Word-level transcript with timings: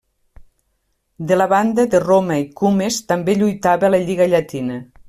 De 1.31 1.37
la 1.37 1.47
banda 1.51 1.85
de 1.93 2.01
Roma 2.07 2.41
i 2.47 2.49
Cumes 2.63 3.01
també 3.13 3.39
lluitava 3.43 3.97
la 3.97 4.03
lliga 4.09 4.33
llatina. 4.35 4.85